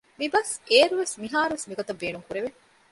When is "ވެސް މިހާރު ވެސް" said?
1.01-1.67